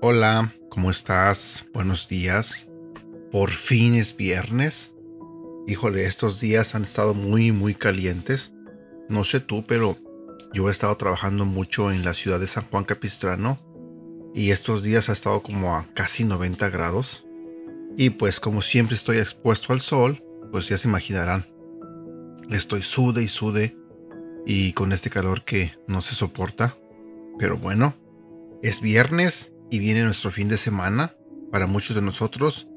[0.00, 1.66] Hola, ¿cómo estás?
[1.74, 2.66] Buenos días.
[3.30, 4.94] Por fin es viernes.
[5.66, 8.54] Híjole, estos días han estado muy, muy calientes.
[9.08, 9.98] No sé tú, pero
[10.54, 13.67] yo he estado trabajando mucho en la ciudad de San Juan Capistrano
[14.38, 17.26] y estos días ha estado como a casi 90 grados.
[17.96, 21.48] Y pues como siempre estoy expuesto al sol, pues ya se imaginarán.
[22.48, 23.76] Estoy sude y sude
[24.46, 26.76] y con este calor que no se soporta.
[27.36, 27.96] Pero bueno,
[28.62, 31.16] es viernes y viene nuestro fin de semana.
[31.50, 32.68] Para muchos de nosotros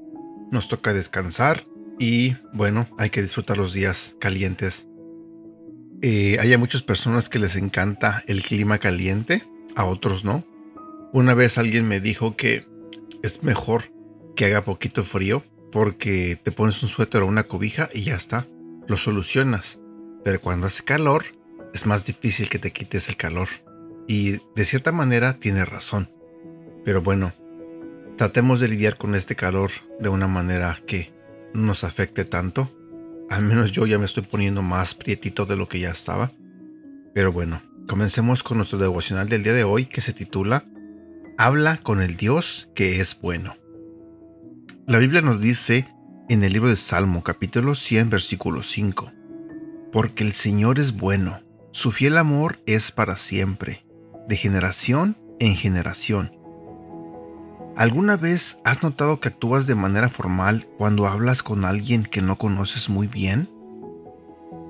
[0.52, 1.64] nos toca descansar
[2.00, 4.88] y bueno, hay que disfrutar los días calientes.
[6.02, 9.44] Eh, hay muchas personas que les encanta el clima caliente,
[9.76, 10.44] a otros no.
[11.14, 12.66] Una vez alguien me dijo que
[13.22, 13.92] es mejor
[14.38, 18.48] que haga poquito frío porque te pones un suéter o una cobija y ya está,
[18.88, 19.78] lo solucionas.
[20.24, 21.26] Pero cuando hace calor,
[21.74, 23.50] es más difícil que te quites el calor.
[24.08, 26.10] Y de cierta manera tiene razón.
[26.86, 27.34] Pero bueno,
[28.18, 31.12] tratemos de lidiar con este calor de una manera que
[31.54, 32.72] no nos afecte tanto.
[33.30, 36.32] Al menos yo ya me estoy poniendo más prietito de lo que ya estaba.
[37.14, 40.64] Pero bueno, comencemos con nuestro devocional del día de hoy que se titula
[41.44, 43.56] Habla con el Dios que es bueno.
[44.86, 45.88] La Biblia nos dice
[46.30, 49.12] en el libro de Salmo capítulo 100 versículo 5,
[49.92, 53.88] Porque el Señor es bueno, su fiel amor es para siempre,
[54.28, 56.32] de generación en generación
[57.76, 62.38] ¿Alguna vez has notado que actúas de manera formal cuando hablas con alguien que no
[62.38, 63.50] conoces muy bien?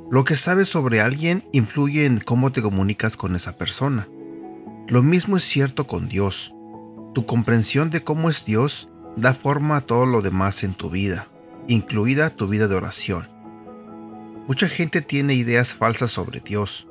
[0.10, 4.08] Lo que sabes sobre alguien influye en cómo te comunicas con esa persona.
[4.88, 6.54] Lo mismo es cierto con Dios.
[7.14, 11.28] Tu comprensión de cómo es Dios da forma a todo lo demás en tu vida,
[11.68, 13.28] incluida tu vida de oración.
[14.48, 16.88] Mucha gente tiene ideas falsas sobre Dios.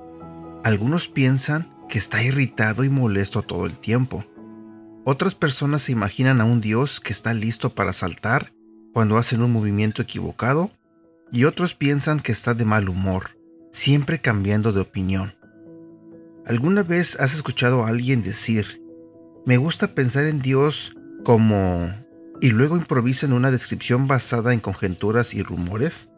[0.63, 4.25] Algunos piensan que está irritado y molesto todo el tiempo
[5.05, 8.53] otras personas se imaginan a un Dios que está listo para saltar
[8.93, 10.71] cuando hacen un movimiento equivocado
[11.33, 13.39] y otros piensan que está de mal humor,
[13.73, 15.35] siempre cambiando de opinión.
[16.45, 18.83] ¿Alguna vez has escuchado a alguien decir,
[19.47, 21.93] me gusta pensar en Dios como...
[22.41, 26.09] y luego improvisan una descripción basada en conjeturas y rumores?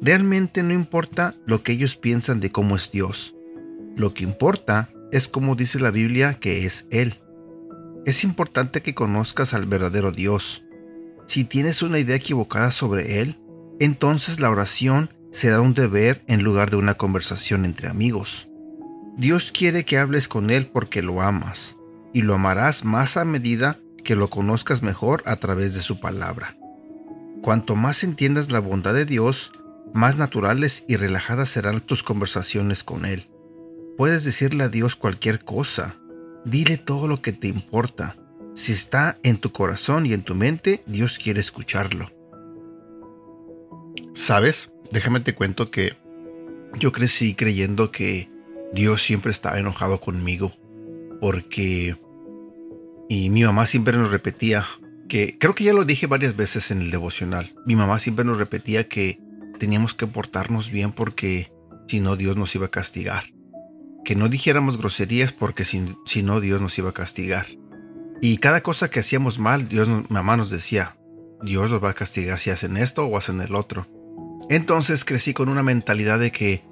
[0.00, 3.34] Realmente no importa lo que ellos piensan de cómo es Dios.
[3.96, 7.20] Lo que importa es cómo dice la Biblia que es Él.
[8.06, 10.64] Es importante que conozcas al verdadero Dios.
[11.26, 13.38] Si tienes una idea equivocada sobre Él,
[13.78, 18.48] entonces la oración será un deber en lugar de una conversación entre amigos.
[19.16, 21.76] Dios quiere que hables con Él porque lo amas,
[22.12, 26.56] y lo amarás más a medida que lo conozcas mejor a través de su palabra.
[27.42, 29.52] Cuanto más entiendas la bondad de Dios,
[29.92, 33.28] más naturales y relajadas serán tus conversaciones con Él.
[33.96, 35.96] Puedes decirle a Dios cualquier cosa,
[36.44, 38.16] Dile todo lo que te importa.
[38.54, 42.10] Si está en tu corazón y en tu mente, Dios quiere escucharlo.
[44.14, 44.70] ¿Sabes?
[44.90, 45.92] Déjame te cuento que
[46.78, 48.30] yo crecí creyendo que
[48.72, 50.52] Dios siempre estaba enojado conmigo.
[51.20, 51.96] Porque...
[53.08, 54.66] Y mi mamá siempre nos repetía
[55.08, 55.36] que...
[55.38, 57.54] Creo que ya lo dije varias veces en el devocional.
[57.66, 59.20] Mi mamá siempre nos repetía que
[59.58, 61.52] teníamos que portarnos bien porque
[61.88, 63.24] si no Dios nos iba a castigar
[64.04, 67.46] que no dijéramos groserías porque si, no Dios nos iba a castigar.
[68.20, 70.96] Y cada cosa que hacíamos mal, Dios, mamá nos decía,
[71.42, 73.86] Dios nos va a castigar si hacen esto o hacen el otro.
[74.48, 76.64] Entonces crecí con una mentalidad de que,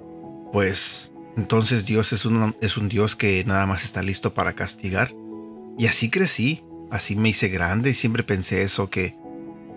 [0.51, 5.13] pues, entonces Dios es un, es un Dios que nada más está listo para castigar.
[5.77, 9.15] Y así crecí, así me hice grande y siempre pensé eso, que,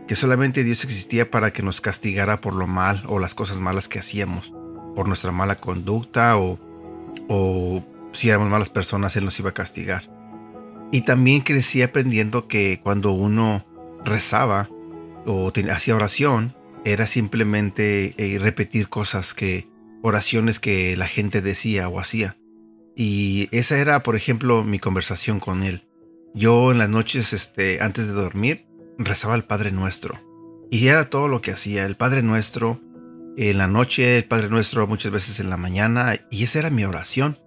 [0.08, 3.88] que solamente Dios existía para que nos castigara por lo mal o las cosas malas
[3.88, 4.52] que hacíamos,
[4.94, 6.58] por nuestra mala conducta o
[7.28, 10.08] o si éramos malas personas, Él nos iba a castigar.
[10.90, 13.64] Y también crecí aprendiendo que cuando uno
[14.04, 14.68] rezaba
[15.24, 16.54] o hacía oración,
[16.84, 19.68] era simplemente eh, repetir cosas que,
[20.02, 22.36] oraciones que la gente decía o hacía.
[22.94, 25.86] Y esa era, por ejemplo, mi conversación con Él.
[26.34, 28.66] Yo en las noches, este, antes de dormir,
[28.98, 30.18] rezaba al Padre Nuestro.
[30.70, 32.80] Y era todo lo que hacía, el Padre Nuestro,
[33.36, 36.84] en la noche, el Padre Nuestro muchas veces en la mañana, y esa era mi
[36.84, 37.38] oración.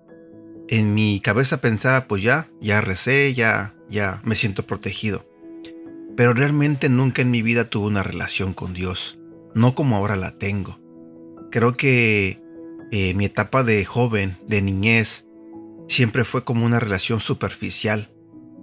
[0.68, 5.28] En mi cabeza pensaba, pues ya, ya recé, ya, ya me siento protegido.
[6.16, 9.20] Pero realmente nunca en mi vida tuve una relación con Dios,
[9.54, 10.80] no como ahora la tengo.
[11.52, 12.42] Creo que
[12.98, 15.26] eh, mi etapa de joven, de niñez,
[15.90, 18.10] siempre fue como una relación superficial,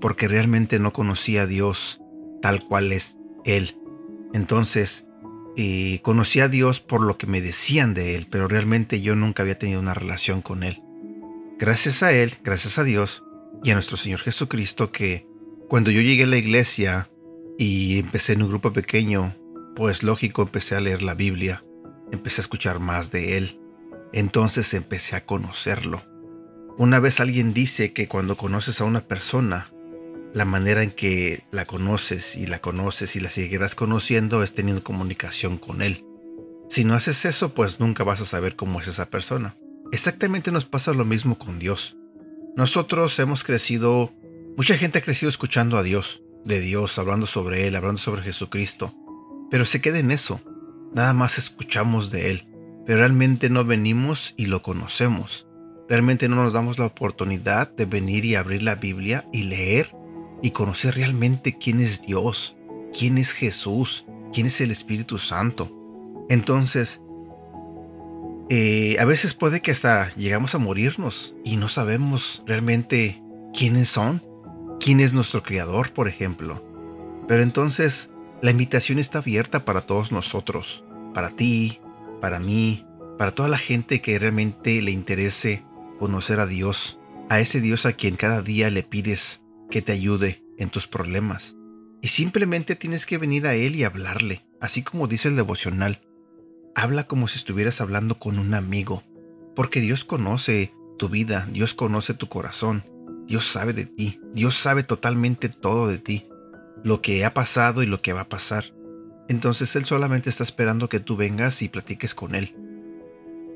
[0.01, 2.01] porque realmente no conocía a Dios
[2.41, 3.77] tal cual es Él.
[4.33, 5.05] Entonces,
[5.59, 9.43] eh, conocí a Dios por lo que me decían de Él, pero realmente yo nunca
[9.43, 10.83] había tenido una relación con Él.
[11.59, 13.25] Gracias a Él, gracias a Dios
[13.63, 15.27] y a nuestro Señor Jesucristo que
[15.69, 17.11] cuando yo llegué a la iglesia
[17.59, 19.37] y empecé en un grupo pequeño,
[19.77, 21.67] pues lógico empecé a leer la Biblia,
[22.13, 23.59] empecé a escuchar más de Él,
[24.13, 26.03] entonces empecé a conocerlo.
[26.79, 29.71] Una vez alguien dice que cuando conoces a una persona,
[30.35, 34.83] la manera en que la conoces y la conoces y la seguirás conociendo es teniendo
[34.83, 36.05] comunicación con él.
[36.71, 39.57] Si no haces eso, pues nunca vas a saber cómo es esa persona.
[39.93, 41.97] Exactamente nos pasa lo mismo con Dios.
[42.57, 44.11] Nosotros hemos crecido,
[44.57, 48.95] mucha gente ha crecido escuchando a Dios, de Dios, hablando sobre Él, hablando sobre Jesucristo,
[49.51, 50.41] pero se queda en eso.
[50.95, 52.47] Nada más escuchamos de Él,
[52.87, 55.47] pero realmente no venimos y lo conocemos.
[55.89, 59.95] Realmente no nos damos la oportunidad de venir y abrir la Biblia y leer
[60.41, 62.57] y conocer realmente quién es Dios,
[62.97, 65.71] quién es Jesús, quién es el Espíritu Santo.
[66.29, 67.01] Entonces,
[68.49, 73.23] eh, a veces puede que hasta llegamos a morirnos y no sabemos realmente
[73.55, 74.23] quiénes son,
[74.81, 76.65] quién es nuestro Creador, por ejemplo.
[77.29, 80.85] Pero entonces, la invitación está abierta para todos nosotros,
[81.15, 81.82] para ti,
[82.23, 82.87] para mí,
[83.19, 85.65] para toda la gente que realmente le interese
[85.99, 90.45] conocer a Dios, a ese Dios a quien cada día le pides que te ayude
[90.57, 91.57] en tus problemas.
[92.01, 96.01] Y simplemente tienes que venir a Él y hablarle, así como dice el devocional.
[96.77, 99.03] Habla como si estuvieras hablando con un amigo,
[99.57, 102.85] porque Dios conoce tu vida, Dios conoce tu corazón,
[103.27, 106.29] Dios sabe de ti, Dios sabe totalmente todo de ti,
[106.85, 108.73] lo que ha pasado y lo que va a pasar.
[109.33, 112.55] Entonces Él solamente está esperando que tú vengas y platiques con Él.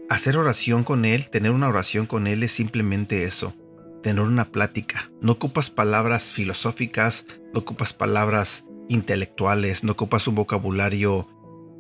[0.09, 3.55] Hacer oración con Él, tener una oración con Él es simplemente eso,
[4.03, 5.11] tener una plática.
[5.21, 11.29] No ocupas palabras filosóficas, no ocupas palabras intelectuales, no ocupas un vocabulario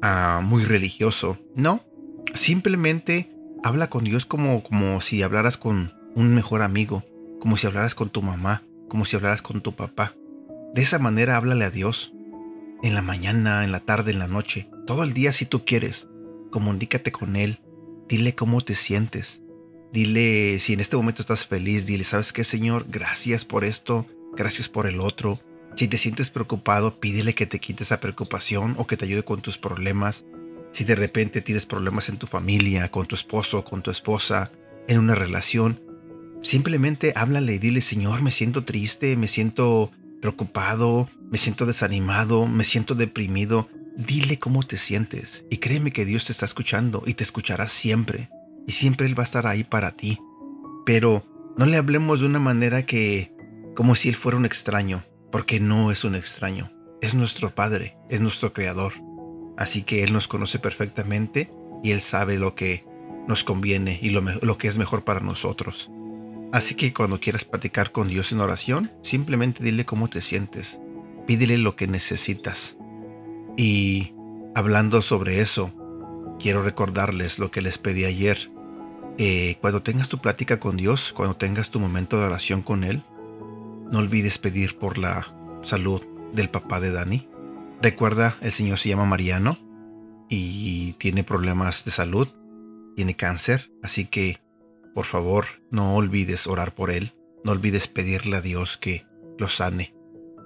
[0.02, 1.38] ah, muy religioso.
[1.54, 1.82] No,
[2.34, 3.34] simplemente
[3.64, 7.02] habla con Dios como, como si hablaras con un mejor amigo,
[7.40, 10.12] como si hablaras con tu mamá, como si hablaras con tu papá.
[10.74, 12.12] De esa manera háblale a Dios.
[12.86, 16.06] En la mañana, en la tarde, en la noche, todo el día si tú quieres.
[16.52, 17.58] Comunícate con Él.
[18.08, 19.42] Dile cómo te sientes.
[19.92, 22.86] Dile, si en este momento estás feliz, dile, ¿sabes qué, Señor?
[22.88, 24.06] Gracias por esto,
[24.36, 25.40] gracias por el otro.
[25.74, 29.42] Si te sientes preocupado, pídele que te quite esa preocupación o que te ayude con
[29.42, 30.24] tus problemas.
[30.70, 34.52] Si de repente tienes problemas en tu familia, con tu esposo, con tu esposa,
[34.86, 35.80] en una relación,
[36.40, 39.90] simplemente háblale y dile, Señor, me siento triste, me siento
[40.20, 43.68] preocupado, me siento desanimado, me siento deprimido.
[43.96, 48.28] Dile cómo te sientes y créeme que Dios te está escuchando y te escuchará siempre
[48.66, 50.18] y siempre Él va a estar ahí para ti.
[50.84, 51.24] Pero
[51.56, 53.32] no le hablemos de una manera que
[53.74, 56.70] como si Él fuera un extraño, porque no es un extraño,
[57.00, 58.92] es nuestro Padre, es nuestro Creador.
[59.56, 61.50] Así que Él nos conoce perfectamente
[61.82, 62.84] y Él sabe lo que
[63.26, 65.90] nos conviene y lo, lo que es mejor para nosotros.
[66.52, 70.80] Así que cuando quieras platicar con Dios en oración, simplemente dile cómo te sientes,
[71.26, 72.76] pídele lo que necesitas.
[73.56, 74.12] Y
[74.54, 75.72] hablando sobre eso,
[76.38, 78.50] quiero recordarles lo que les pedí ayer
[79.18, 83.02] eh, cuando tengas tu plática con Dios, cuando tengas tu momento de oración con Él,
[83.90, 86.02] no olvides pedir por la salud
[86.32, 87.28] del papá de Dani.
[87.80, 89.58] Recuerda, el Señor se llama Mariano
[90.28, 92.28] y tiene problemas de salud,
[92.94, 94.38] tiene cáncer, así que
[94.96, 97.12] por favor no olvides orar por él,
[97.44, 99.04] no olvides pedirle a Dios que
[99.36, 99.94] lo sane.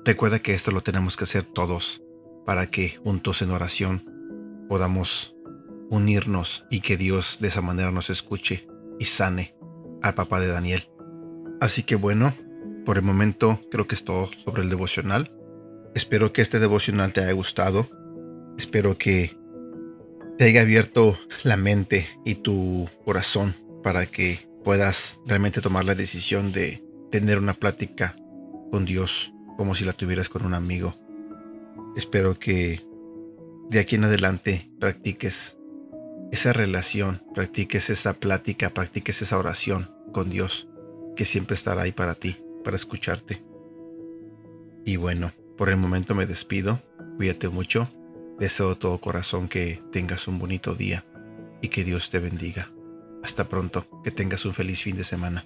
[0.05, 2.03] Recuerda que esto lo tenemos que hacer todos
[2.45, 4.05] para que juntos en oración
[4.69, 5.37] podamos
[5.89, 8.67] unirnos y que Dios de esa manera nos escuche
[8.99, 9.55] y sane
[10.03, 10.91] al papá de Daniel.
[11.61, 12.35] Así que bueno,
[12.85, 15.31] por el momento creo que es todo sobre el devocional.
[15.95, 17.89] Espero que este devocional te haya gustado.
[18.59, 19.39] Espero que
[20.39, 26.53] te haya abierto la mente y tu corazón para que puedas realmente tomar la decisión
[26.53, 28.17] de tener una plática
[28.71, 30.95] con Dios como si la tuvieras con un amigo.
[31.97, 32.85] Espero que
[33.69, 35.57] de aquí en adelante practiques
[36.33, 40.69] esa relación, practiques esa plática, practiques esa oración con Dios,
[41.17, 43.43] que siempre estará ahí para ti, para escucharte.
[44.85, 46.81] Y bueno, por el momento me despido,
[47.17, 47.89] cuídate mucho,
[48.39, 51.05] deseo de todo corazón que tengas un bonito día
[51.61, 52.71] y que Dios te bendiga.
[53.23, 55.45] Hasta pronto, que tengas un feliz fin de semana.